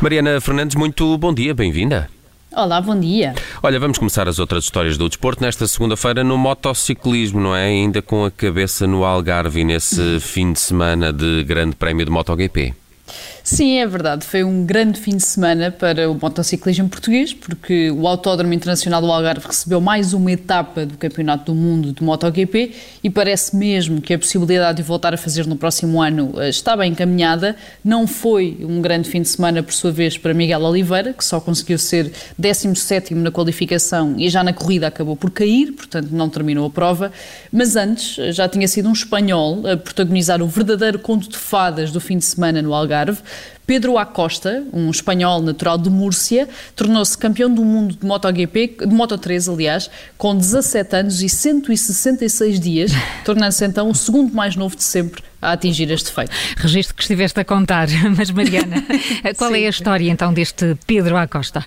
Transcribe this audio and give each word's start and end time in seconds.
Mariana 0.00 0.40
Fernandes, 0.40 0.76
muito 0.76 1.16
bom 1.16 1.32
dia, 1.32 1.54
bem-vinda. 1.54 2.08
Olá, 2.52 2.80
bom 2.80 2.98
dia. 2.98 3.34
Olha, 3.62 3.80
vamos 3.80 3.98
começar 3.98 4.28
as 4.28 4.38
outras 4.38 4.64
histórias 4.64 4.98
do 4.98 5.08
desporto 5.08 5.42
nesta 5.42 5.66
segunda-feira 5.66 6.22
no 6.22 6.36
motociclismo, 6.36 7.40
não 7.40 7.56
é? 7.56 7.64
Ainda 7.64 8.02
com 8.02 8.24
a 8.24 8.30
cabeça 8.30 8.86
no 8.86 9.04
Algarve 9.04 9.64
nesse 9.64 10.20
fim 10.20 10.52
de 10.52 10.60
semana 10.60 11.12
de 11.12 11.44
Grande 11.44 11.76
Prémio 11.76 12.04
de 12.04 12.10
MotoGP. 12.10 12.74
Sim, 13.48 13.78
é 13.78 13.86
verdade. 13.86 14.26
Foi 14.26 14.42
um 14.42 14.66
grande 14.66 14.98
fim 14.98 15.16
de 15.16 15.24
semana 15.24 15.70
para 15.70 16.10
o 16.10 16.18
motociclismo 16.20 16.88
português, 16.88 17.32
porque 17.32 17.92
o 17.92 18.08
Autódromo 18.08 18.52
Internacional 18.52 19.00
do 19.00 19.06
Algarve 19.06 19.46
recebeu 19.46 19.80
mais 19.80 20.12
uma 20.12 20.32
etapa 20.32 20.84
do 20.84 20.98
Campeonato 20.98 21.52
do 21.52 21.54
Mundo 21.54 21.92
de 21.92 22.02
MotoGP 22.02 22.72
e 23.04 23.08
parece 23.08 23.54
mesmo 23.54 24.00
que 24.00 24.12
a 24.12 24.18
possibilidade 24.18 24.78
de 24.78 24.82
voltar 24.82 25.14
a 25.14 25.16
fazer 25.16 25.46
no 25.46 25.54
próximo 25.54 26.02
ano 26.02 26.34
eh, 26.38 26.48
está 26.48 26.76
bem 26.76 26.90
encaminhada. 26.90 27.54
Não 27.84 28.04
foi 28.08 28.58
um 28.62 28.82
grande 28.82 29.08
fim 29.08 29.22
de 29.22 29.28
semana, 29.28 29.62
por 29.62 29.72
sua 29.72 29.92
vez, 29.92 30.18
para 30.18 30.34
Miguel 30.34 30.62
Oliveira, 30.62 31.12
que 31.12 31.24
só 31.24 31.38
conseguiu 31.38 31.78
ser 31.78 32.10
17 32.36 33.14
na 33.14 33.30
qualificação 33.30 34.16
e 34.18 34.28
já 34.28 34.42
na 34.42 34.52
corrida 34.52 34.88
acabou 34.88 35.14
por 35.14 35.30
cair, 35.30 35.70
portanto 35.70 36.08
não 36.10 36.28
terminou 36.28 36.66
a 36.66 36.70
prova. 36.70 37.12
Mas 37.52 37.76
antes 37.76 38.34
já 38.34 38.48
tinha 38.48 38.66
sido 38.66 38.88
um 38.88 38.92
espanhol 38.92 39.64
a 39.68 39.76
protagonizar 39.76 40.42
o 40.42 40.48
verdadeiro 40.48 40.98
conto 40.98 41.28
de 41.28 41.38
fadas 41.38 41.92
do 41.92 42.00
fim 42.00 42.18
de 42.18 42.24
semana 42.24 42.60
no 42.60 42.74
Algarve. 42.74 43.20
Pedro 43.66 43.98
Acosta, 43.98 44.64
um 44.72 44.90
espanhol 44.90 45.42
natural 45.42 45.76
de 45.76 45.90
Múrcia, 45.90 46.48
tornou-se 46.76 47.18
campeão 47.18 47.52
do 47.52 47.64
mundo 47.64 47.96
de 47.96 48.06
MotoGP, 48.06 48.76
de 48.80 48.94
Moto3, 48.94 49.52
aliás, 49.52 49.90
com 50.16 50.36
17 50.36 50.96
anos 50.96 51.20
e 51.20 51.28
166 51.28 52.60
dias, 52.60 52.92
tornando-se 53.24 53.64
então 53.64 53.90
o 53.90 53.94
segundo 53.94 54.32
mais 54.32 54.54
novo 54.54 54.76
de 54.76 54.84
sempre 54.84 55.22
a 55.42 55.52
atingir 55.52 55.90
este 55.90 56.12
feito. 56.12 56.30
Registro 56.56 56.94
que 56.94 57.02
estiveste 57.02 57.40
a 57.40 57.44
contar, 57.44 57.88
mas 58.16 58.30
Mariana, 58.30 58.84
qual 59.36 59.52
é 59.54 59.66
a 59.66 59.68
história 59.68 60.10
então 60.10 60.32
deste 60.32 60.76
Pedro 60.86 61.16
Acosta? 61.16 61.64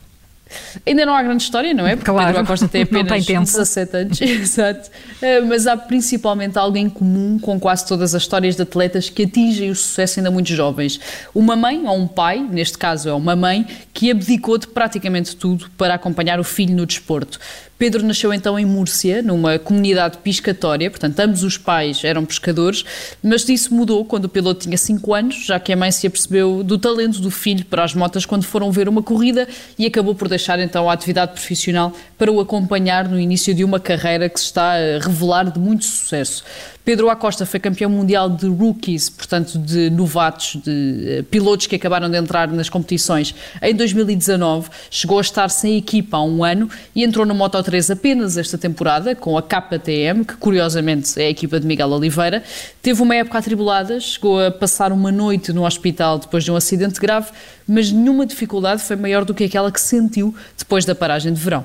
Ainda 0.85 1.05
não 1.05 1.13
há 1.13 1.21
grande 1.21 1.43
história, 1.43 1.73
não 1.73 1.85
é? 1.85 1.95
Porque 1.95 2.09
claro, 2.09 2.27
Pedro 2.27 2.41
Acosta 2.41 2.67
tem 2.67 2.83
apenas 2.83 3.25
tem 3.25 3.39
17 3.39 3.97
anos, 3.97 4.21
exato. 4.21 4.89
Eh, 5.21 5.41
mas 5.41 5.67
há 5.67 5.77
principalmente 5.77 6.57
algo 6.57 6.77
em 6.77 6.89
comum 6.89 7.37
com 7.39 7.59
quase 7.59 7.85
todas 7.85 8.15
as 8.15 8.21
histórias 8.23 8.55
de 8.55 8.63
atletas 8.63 9.09
que 9.09 9.23
atingem 9.23 9.69
o 9.69 9.75
sucesso 9.75 10.19
ainda 10.19 10.31
muito 10.31 10.47
jovens. 10.49 10.99
Uma 11.33 11.55
mãe 11.55 11.85
ou 11.85 11.97
um 11.97 12.07
pai, 12.07 12.39
neste 12.39 12.77
caso 12.77 13.09
é 13.09 13.13
uma 13.13 13.35
mãe, 13.35 13.67
que 13.93 14.09
abdicou 14.09 14.57
de 14.57 14.67
praticamente 14.67 15.35
tudo 15.35 15.69
para 15.77 15.93
acompanhar 15.93 16.39
o 16.39 16.43
filho 16.43 16.75
no 16.75 16.85
desporto. 16.85 17.39
Pedro 17.79 18.05
nasceu 18.05 18.33
então 18.33 18.59
em 18.59 18.65
Múrcia, 18.65 19.21
numa 19.21 19.57
comunidade 19.57 20.17
piscatória, 20.17 20.91
portanto, 20.91 21.17
ambos 21.21 21.43
os 21.43 21.57
pais 21.57 22.03
eram 22.03 22.25
pescadores, 22.25 22.83
mas 23.23 23.47
isso 23.47 23.73
mudou 23.73 24.03
quando 24.03 24.25
o 24.25 24.29
piloto 24.29 24.59
tinha 24.63 24.77
5 24.77 25.13
anos, 25.13 25.45
já 25.45 25.57
que 25.61 25.71
a 25.71 25.77
mãe 25.77 25.89
se 25.89 26.05
apercebeu 26.05 26.61
do 26.61 26.77
talento 26.77 27.21
do 27.21 27.31
filho 27.31 27.63
para 27.63 27.85
as 27.85 27.93
motas 27.93 28.25
quando 28.25 28.43
foram 28.43 28.69
ver 28.69 28.89
uma 28.89 29.01
corrida 29.01 29.47
e 29.77 29.85
acabou 29.85 30.13
por 30.13 30.27
deixar 30.27 30.38
então 30.63 30.89
a 30.89 30.93
atividade 30.93 31.33
profissional 31.33 31.93
para 32.17 32.31
o 32.31 32.39
acompanhar 32.39 33.07
no 33.07 33.19
início 33.19 33.53
de 33.53 33.63
uma 33.63 33.79
carreira 33.79 34.29
que 34.29 34.39
se 34.39 34.45
está 34.47 34.73
a 34.73 34.99
revelar 34.99 35.51
de 35.51 35.59
muito 35.59 35.85
sucesso. 35.85 36.43
Pedro 36.89 37.07
Acosta 37.07 37.45
foi 37.45 37.59
campeão 37.59 37.87
mundial 37.87 38.27
de 38.27 38.47
rookies, 38.47 39.11
portanto 39.11 39.59
de 39.59 39.91
novatos, 39.91 40.59
de 40.59 41.19
uh, 41.19 41.23
pilotos 41.25 41.67
que 41.67 41.75
acabaram 41.75 42.09
de 42.09 42.17
entrar 42.17 42.47
nas 42.47 42.67
competições 42.67 43.35
em 43.61 43.75
2019. 43.75 44.71
Chegou 44.89 45.19
a 45.19 45.21
estar 45.21 45.49
sem 45.49 45.77
equipa 45.77 46.17
há 46.17 46.23
um 46.23 46.43
ano 46.43 46.67
e 46.95 47.03
entrou 47.03 47.27
no 47.27 47.35
Moto3 47.35 47.93
apenas 47.93 48.37
esta 48.37 48.57
temporada 48.57 49.13
com 49.13 49.37
a 49.37 49.43
KTM, 49.43 50.25
que 50.25 50.35
curiosamente 50.37 51.21
é 51.21 51.27
a 51.27 51.29
equipa 51.29 51.59
de 51.59 51.67
Miguel 51.67 51.91
Oliveira. 51.91 52.41
Teve 52.81 53.03
uma 53.03 53.15
época 53.15 53.37
atribulada, 53.37 53.99
chegou 53.99 54.43
a 54.43 54.49
passar 54.49 54.91
uma 54.91 55.11
noite 55.11 55.53
no 55.53 55.67
hospital 55.67 56.17
depois 56.17 56.43
de 56.43 56.51
um 56.51 56.55
acidente 56.55 56.99
grave, 56.99 57.29
mas 57.67 57.91
nenhuma 57.91 58.25
dificuldade 58.25 58.81
foi 58.81 58.95
maior 58.95 59.25
do 59.25 59.35
que 59.35 59.43
aquela 59.43 59.71
que 59.71 59.79
sentiu 59.79 60.33
depois 60.57 60.85
da 60.85 60.95
paragem 60.95 61.31
de 61.31 61.39
verão. 61.39 61.63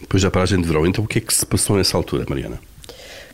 Depois 0.00 0.24
da 0.24 0.30
paragem 0.32 0.60
de 0.60 0.66
verão, 0.66 0.84
então 0.84 1.04
o 1.04 1.06
que 1.06 1.18
é 1.18 1.20
que 1.20 1.32
se 1.32 1.46
passou 1.46 1.76
nessa 1.76 1.96
altura, 1.96 2.26
Mariana? 2.28 2.58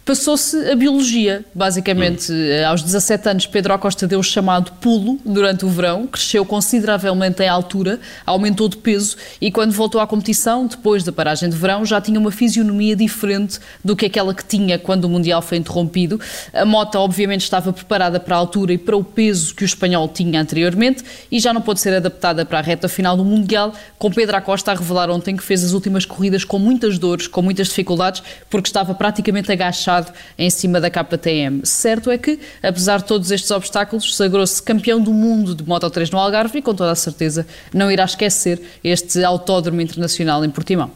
Passou-se 0.06 0.56
a 0.70 0.76
biologia. 0.76 1.44
Basicamente, 1.52 2.32
hum. 2.32 2.66
aos 2.68 2.80
17 2.80 3.28
anos, 3.28 3.46
Pedro 3.46 3.74
Acosta 3.74 4.06
deu 4.06 4.20
o 4.20 4.22
chamado 4.22 4.70
pulo 4.80 5.18
durante 5.24 5.64
o 5.64 5.68
verão, 5.68 6.06
cresceu 6.06 6.46
consideravelmente 6.46 7.42
em 7.42 7.48
altura, 7.48 7.98
aumentou 8.24 8.68
de 8.68 8.76
peso 8.76 9.16
e 9.40 9.50
quando 9.50 9.72
voltou 9.72 10.00
à 10.00 10.06
competição, 10.06 10.66
depois 10.66 11.02
da 11.02 11.10
paragem 11.10 11.50
de 11.50 11.56
verão, 11.56 11.84
já 11.84 12.00
tinha 12.00 12.20
uma 12.20 12.30
fisionomia 12.30 12.94
diferente 12.94 13.58
do 13.84 13.96
que 13.96 14.06
aquela 14.06 14.32
que 14.32 14.44
tinha 14.44 14.78
quando 14.78 15.06
o 15.06 15.08
Mundial 15.08 15.42
foi 15.42 15.58
interrompido. 15.58 16.20
A 16.54 16.64
moto, 16.64 16.94
obviamente, 16.96 17.40
estava 17.40 17.72
preparada 17.72 18.20
para 18.20 18.36
a 18.36 18.38
altura 18.38 18.74
e 18.74 18.78
para 18.78 18.96
o 18.96 19.02
peso 19.02 19.56
que 19.56 19.64
o 19.64 19.66
espanhol 19.66 20.08
tinha 20.08 20.40
anteriormente 20.40 21.02
e 21.32 21.40
já 21.40 21.52
não 21.52 21.60
pôde 21.60 21.80
ser 21.80 21.92
adaptada 21.92 22.46
para 22.46 22.60
a 22.60 22.62
reta 22.62 22.88
final 22.88 23.16
do 23.16 23.24
Mundial, 23.24 23.74
com 23.98 24.12
Pedro 24.12 24.36
Acosta 24.36 24.70
a 24.70 24.74
revelar 24.74 25.10
ontem 25.10 25.36
que 25.36 25.42
fez 25.42 25.64
as 25.64 25.72
últimas 25.72 26.04
corridas 26.04 26.44
com 26.44 26.60
muitas 26.60 26.96
dores, 26.96 27.26
com 27.26 27.42
muitas 27.42 27.66
dificuldades, 27.66 28.22
porque 28.48 28.68
estava 28.68 28.94
praticamente 28.94 29.50
agachado 29.50 29.95
em 30.38 30.50
cima 30.50 30.80
da 30.80 30.90
KTM. 30.90 31.60
Certo 31.64 32.10
é 32.10 32.18
que, 32.18 32.38
apesar 32.62 32.98
de 32.98 33.04
todos 33.04 33.30
estes 33.30 33.50
obstáculos, 33.50 34.16
sagrou-se 34.16 34.62
campeão 34.62 35.00
do 35.00 35.12
mundo 35.12 35.54
de 35.54 35.62
Moto 35.62 35.88
3 35.88 36.10
no 36.10 36.18
Algarve 36.18 36.58
e 36.58 36.62
com 36.62 36.74
toda 36.74 36.90
a 36.90 36.96
certeza 36.96 37.46
não 37.72 37.90
irá 37.90 38.04
esquecer 38.04 38.60
este 38.82 39.22
autódromo 39.24 39.80
internacional 39.80 40.44
em 40.44 40.50
Portimão. 40.50 40.90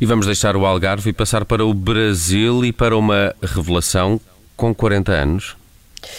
E 0.00 0.06
vamos 0.06 0.26
deixar 0.26 0.56
o 0.56 0.66
Algarve 0.66 1.10
e 1.10 1.12
passar 1.12 1.44
para 1.44 1.64
o 1.64 1.72
Brasil 1.72 2.64
e 2.64 2.72
para 2.72 2.96
uma 2.96 3.34
revelação 3.42 4.20
com 4.56 4.74
40 4.74 5.12
anos. 5.12 5.56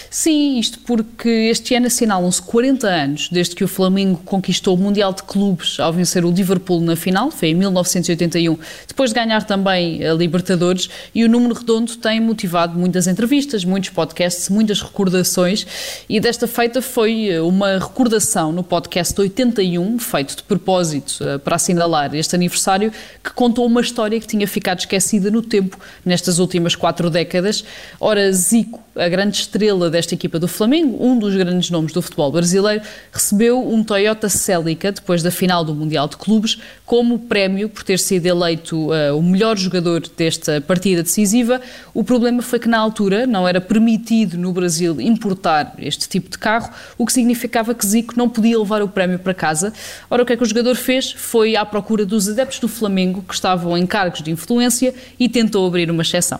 Sim, 0.09 0.57
isto 0.57 0.79
porque 0.79 1.29
este 1.29 1.75
ano 1.75 1.87
assinalam-se 1.87 2.41
40 2.41 2.87
anos 2.87 3.29
desde 3.31 3.55
que 3.55 3.63
o 3.63 3.67
Flamengo 3.67 4.19
conquistou 4.25 4.75
o 4.75 4.77
Mundial 4.77 5.13
de 5.13 5.23
Clubes 5.23 5.79
ao 5.79 5.93
vencer 5.93 6.25
o 6.25 6.31
Liverpool 6.31 6.81
na 6.81 6.95
final, 6.95 7.29
foi 7.31 7.49
em 7.49 7.55
1981, 7.55 8.57
depois 8.87 9.11
de 9.11 9.15
ganhar 9.15 9.43
também 9.43 10.05
a 10.05 10.13
Libertadores, 10.13 10.89
e 11.13 11.23
o 11.23 11.29
número 11.29 11.55
redondo 11.55 11.95
tem 11.97 12.19
motivado 12.19 12.77
muitas 12.77 13.07
entrevistas, 13.07 13.63
muitos 13.63 13.89
podcasts, 13.89 14.49
muitas 14.49 14.81
recordações, 14.81 15.65
e 16.09 16.19
desta 16.19 16.47
feita 16.47 16.81
foi 16.81 17.39
uma 17.39 17.77
recordação 17.77 18.51
no 18.51 18.63
podcast 18.63 19.19
81, 19.19 19.99
feito 19.99 20.37
de 20.37 20.43
propósito 20.43 21.23
eh, 21.23 21.37
para 21.37 21.55
assinalar 21.55 22.13
este 22.15 22.35
aniversário, 22.35 22.91
que 23.23 23.31
contou 23.31 23.65
uma 23.65 23.81
história 23.81 24.19
que 24.19 24.27
tinha 24.27 24.47
ficado 24.47 24.79
esquecida 24.79 25.29
no 25.29 25.41
tempo 25.41 25.77
nestas 26.05 26.39
últimas 26.39 26.75
quatro 26.75 27.09
décadas. 27.09 27.63
Ora, 27.99 28.31
Zico, 28.31 28.81
a 28.95 29.07
grande 29.07 29.37
estrela 29.37 29.66
desta 29.89 30.13
equipa 30.13 30.39
do 30.39 30.47
Flamengo, 30.47 30.97
um 31.03 31.17
dos 31.17 31.35
grandes 31.35 31.69
nomes 31.69 31.91
do 31.91 32.01
futebol 32.01 32.31
brasileiro, 32.31 32.83
recebeu 33.11 33.67
um 33.67 33.83
Toyota 33.83 34.29
Celica 34.29 34.91
depois 34.91 35.21
da 35.21 35.29
final 35.29 35.63
do 35.63 35.75
Mundial 35.75 36.07
de 36.07 36.17
Clubes 36.17 36.57
como 36.85 37.19
prémio 37.19 37.67
por 37.67 37.83
ter 37.83 37.99
sido 37.99 38.25
eleito 38.25 38.91
uh, 38.91 39.17
o 39.17 39.21
melhor 39.21 39.57
jogador 39.57 40.01
desta 40.15 40.61
partida 40.61 41.03
decisiva. 41.03 41.61
O 41.93 42.03
problema 42.03 42.41
foi 42.41 42.59
que 42.59 42.67
na 42.67 42.79
altura 42.79 43.27
não 43.27 43.47
era 43.47 43.59
permitido 43.59 44.37
no 44.37 44.51
Brasil 44.53 44.99
importar 45.01 45.73
este 45.79 46.07
tipo 46.07 46.29
de 46.29 46.37
carro, 46.37 46.71
o 46.97 47.05
que 47.05 47.13
significava 47.13 47.75
que 47.75 47.85
Zico 47.85 48.13
não 48.17 48.29
podia 48.29 48.57
levar 48.57 48.81
o 48.81 48.87
prémio 48.87 49.19
para 49.19 49.33
casa. 49.33 49.73
Ora, 50.09 50.23
o 50.23 50.25
que 50.25 50.33
é 50.33 50.37
que 50.37 50.43
o 50.43 50.45
jogador 50.45 50.75
fez? 50.75 51.11
Foi 51.11 51.55
à 51.55 51.65
procura 51.65 52.05
dos 52.05 52.27
adeptos 52.29 52.59
do 52.59 52.67
Flamengo 52.67 53.23
que 53.27 53.33
estavam 53.33 53.77
em 53.77 53.85
cargos 53.85 54.21
de 54.21 54.31
influência 54.31 54.93
e 55.19 55.27
tentou 55.27 55.67
abrir 55.67 55.91
uma 55.91 56.01
exceção. 56.01 56.39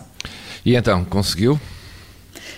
E 0.64 0.74
então, 0.74 1.04
conseguiu? 1.04 1.58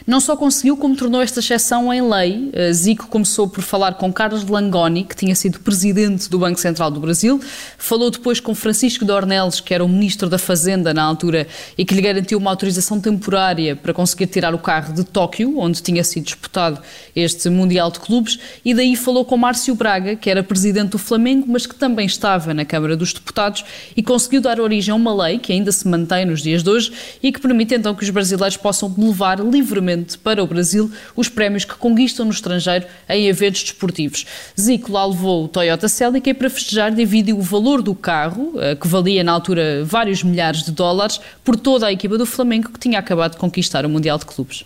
Não 0.06 0.19
só 0.19 0.34
conseguiu, 0.34 0.77
como 0.77 0.97
tornou 0.97 1.21
esta 1.21 1.41
exceção 1.41 1.93
em 1.93 2.03
lei. 2.03 2.50
Eh, 2.53 2.72
Zico 2.72 3.06
começou 3.09 3.47
por 3.49 3.62
falar 3.62 3.94
com 3.94 4.11
Carlos 4.12 4.44
Langoni, 4.44 5.05
que 5.05 5.15
tinha 5.15 5.34
sido 5.34 5.61
presidente 5.61 6.28
do 6.31 6.38
Banco 6.38 6.59
Central 6.59 6.91
do 6.91 6.99
Brasil, 7.00 7.38
falou 7.77 8.10
depois 8.10 8.41
com 8.41 8.55
Francisco 8.55 9.05
Dornelles, 9.05 9.60
que 9.60 9.75
era 9.75 9.84
o 9.84 9.89
ministro 9.89 10.28
da 10.28 10.39
Fazenda 10.39 10.94
na 10.94 11.03
altura 11.03 11.47
e 11.77 11.84
que 11.84 11.94
lhe 11.94 12.00
garantiu 12.00 12.39
uma 12.39 12.50
autorização 12.50 12.99
temporária 12.99 13.77
para 13.77 13.93
conseguir 13.93 14.27
tirar 14.27 14.55
o 14.55 14.59
carro 14.59 14.94
de 14.94 15.05
Tóquio, 15.05 15.59
onde 15.59 15.83
tinha 15.83 16.03
sido 16.03 16.25
disputado 16.25 16.81
este 17.15 17.50
Mundial 17.50 17.91
de 17.91 18.00
Clubes, 18.00 18.39
e 18.65 18.72
daí 18.72 18.97
falou 18.97 19.24
com 19.24 19.36
Márcio 19.36 19.74
Braga, 19.74 20.16
que 20.16 20.30
era 20.30 20.42
presidente 20.42 20.91
do 20.91 20.98
Flamengo, 20.98 21.45
mas 21.47 21.66
que 21.66 21.74
também 21.74 22.07
estava 22.07 22.54
na 22.54 22.65
Câmara 22.65 22.97
dos 22.97 23.13
Deputados 23.13 23.65
e 23.97 24.03
conseguiu 24.03 24.41
dar 24.41 24.60
origem 24.60 24.92
a 24.92 24.95
uma 24.95 25.15
lei 25.24 25.39
que 25.39 25.53
ainda 25.53 25.71
se 25.71 25.86
mantém 25.86 26.24
nos 26.24 26.42
dias 26.42 26.63
de 26.63 26.71
hoje 26.71 26.92
e 27.22 27.30
que 27.30 27.41
permite 27.41 27.74
então 27.74 27.95
que 27.95 28.03
os 28.03 28.10
brasileiros 28.10 28.57
possam 28.57 28.92
levar 28.97 29.41
livremente 29.41 29.90
para 30.22 30.42
o 30.42 30.47
Brasil 30.47 30.91
os 31.16 31.28
prémios 31.28 31.65
que 31.65 31.75
conquistam 31.75 32.27
no 32.27 32.33
estrangeiro 32.33 32.87
em 33.09 33.27
eventos 33.27 33.63
desportivos. 33.63 34.27
Zico 34.59 34.92
lá 34.92 35.07
levou 35.07 35.45
o 35.45 35.48
Toyota 35.48 35.89
Celica 35.89 36.31
e 36.31 36.34
para 36.34 36.51
festejar 36.51 36.92
dividiu 36.92 37.39
o 37.39 37.42
valor 37.42 37.83
do 37.83 37.95
carro, 37.95 38.54
eh, 38.59 38.75
que 38.75 38.87
valia 38.87 39.22
na 39.25 39.33
altura 39.33 39.84
vários 39.84 40.22
milhares 40.22 40.65
de 40.65 40.72
dólares, 40.72 41.21
por 41.45 41.57
toda 41.57 41.87
a 41.87 41.92
equipa 41.92 42.16
do 42.16 42.27
Flamengo 42.27 42.71
que 42.71 42.78
tinha 42.78 42.98
acabado 42.98 43.33
de 43.33 43.39
conquistar 43.39 43.84
o 43.84 43.89
Mundial 43.89 44.19
de 44.19 44.27
Clubes. 44.27 44.65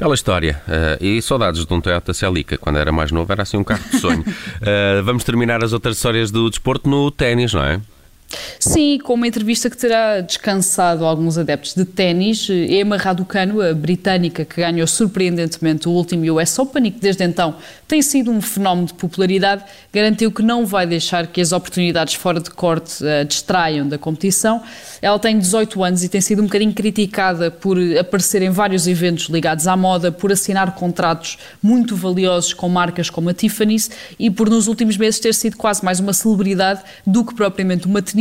Bela 0.00 0.14
história. 0.14 0.62
Uh, 0.66 1.04
e 1.04 1.20
saudades 1.20 1.66
de 1.66 1.74
um 1.74 1.78
Toyota 1.78 2.14
Celica. 2.14 2.56
Quando 2.56 2.78
era 2.78 2.90
mais 2.90 3.12
novo 3.12 3.30
era 3.30 3.42
assim 3.42 3.58
um 3.58 3.64
carro 3.64 3.82
de 3.90 3.98
sonho. 3.98 4.20
uh, 4.22 5.02
vamos 5.04 5.24
terminar 5.24 5.62
as 5.62 5.74
outras 5.74 5.96
histórias 5.96 6.30
do 6.30 6.48
desporto 6.48 6.88
no 6.88 7.10
ténis, 7.10 7.52
não 7.52 7.62
é? 7.62 7.78
Sim, 8.58 8.98
com 8.98 9.14
uma 9.14 9.26
entrevista 9.26 9.68
que 9.68 9.76
terá 9.76 10.20
descansado 10.20 11.04
alguns 11.04 11.36
adeptos 11.36 11.74
de 11.74 11.84
ténis. 11.84 12.48
Emma 12.48 12.96
Raducanu, 12.96 13.60
a 13.60 13.74
britânica 13.74 14.44
que 14.44 14.60
ganhou 14.60 14.86
surpreendentemente 14.86 15.88
o 15.88 15.92
último 15.92 16.24
US 16.34 16.58
Open 16.58 16.86
e 16.86 16.90
que 16.90 17.00
desde 17.00 17.24
então 17.24 17.56
tem 17.88 18.02
sido 18.02 18.30
um 18.30 18.40
fenómeno 18.40 18.86
de 18.86 18.94
popularidade, 18.94 19.64
garantiu 19.92 20.30
que 20.30 20.42
não 20.42 20.64
vai 20.64 20.86
deixar 20.86 21.26
que 21.26 21.40
as 21.40 21.50
oportunidades 21.50 22.14
fora 22.14 22.38
de 22.38 22.50
corte 22.50 23.04
a 23.04 23.24
distraiam 23.24 23.88
da 23.88 23.98
competição. 23.98 24.62
Ela 25.02 25.18
tem 25.18 25.36
18 25.36 25.82
anos 25.82 26.04
e 26.04 26.08
tem 26.08 26.20
sido 26.20 26.40
um 26.40 26.44
bocadinho 26.44 26.72
criticada 26.72 27.50
por 27.50 27.76
aparecer 27.98 28.42
em 28.42 28.50
vários 28.50 28.86
eventos 28.86 29.28
ligados 29.28 29.66
à 29.66 29.76
moda, 29.76 30.12
por 30.12 30.30
assinar 30.30 30.74
contratos 30.76 31.38
muito 31.60 31.96
valiosos 31.96 32.52
com 32.52 32.68
marcas 32.68 33.10
como 33.10 33.30
a 33.30 33.34
Tiffany's 33.34 33.90
e 34.18 34.30
por 34.30 34.48
nos 34.48 34.68
últimos 34.68 34.96
meses 34.96 35.18
ter 35.18 35.34
sido 35.34 35.56
quase 35.56 35.84
mais 35.84 35.98
uma 35.98 36.12
celebridade 36.12 36.82
do 37.04 37.24
que 37.24 37.34
propriamente 37.34 37.86
uma 37.86 38.00
tenista, 38.00 38.19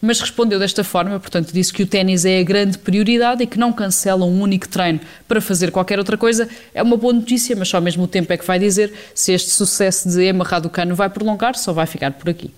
mas 0.00 0.20
respondeu 0.20 0.58
desta 0.58 0.84
forma, 0.84 1.18
portanto 1.18 1.52
disse 1.52 1.72
que 1.72 1.82
o 1.82 1.86
ténis 1.86 2.24
é 2.24 2.40
a 2.40 2.42
grande 2.42 2.78
prioridade 2.78 3.42
e 3.42 3.46
que 3.46 3.58
não 3.58 3.72
cancela 3.72 4.24
um 4.24 4.40
único 4.40 4.68
treino 4.68 5.00
para 5.28 5.40
fazer 5.40 5.70
qualquer 5.70 5.98
outra 5.98 6.16
coisa. 6.16 6.48
É 6.74 6.82
uma 6.82 6.96
boa 6.96 7.12
notícia, 7.12 7.54
mas 7.56 7.68
só 7.68 7.78
ao 7.78 7.82
mesmo 7.82 8.06
tempo 8.06 8.32
é 8.32 8.36
que 8.36 8.46
vai 8.46 8.58
dizer 8.58 8.92
se 9.14 9.32
este 9.32 9.50
sucesso 9.50 10.08
de 10.08 10.28
Emma 10.28 10.44
Raducanu 10.44 10.94
vai 10.94 11.08
prolongar, 11.08 11.56
só 11.56 11.72
vai 11.72 11.86
ficar 11.86 12.12
por 12.12 12.28
aqui. 12.28 12.50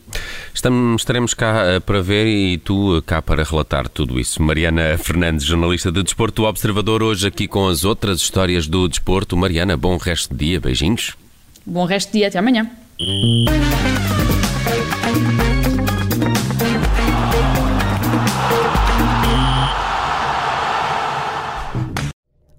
Estamos, 0.54 1.02
estaremos 1.02 1.34
cá 1.34 1.64
eh, 1.64 1.80
para 1.80 2.02
ver 2.02 2.26
e 2.26 2.58
tu 2.58 2.96
eh, 2.96 3.02
cá 3.04 3.22
para 3.22 3.42
relatar 3.42 3.88
tudo 3.88 4.20
isso. 4.20 4.42
Mariana 4.42 4.98
Fernandes, 4.98 5.44
jornalista 5.44 5.90
de 5.90 6.02
Desporto, 6.02 6.44
Observador, 6.44 7.02
hoje 7.02 7.26
aqui 7.26 7.48
com 7.48 7.68
as 7.68 7.84
outras 7.84 8.20
histórias 8.20 8.66
do 8.66 8.88
desporto. 8.88 9.36
Mariana, 9.36 9.76
bom 9.76 9.96
resto 9.96 10.34
de 10.34 10.46
dia, 10.46 10.60
beijinhos. 10.60 11.14
Bom 11.64 11.84
resto 11.84 12.12
de 12.12 12.18
dia, 12.18 12.28
até 12.28 12.38
amanhã. 12.38 12.70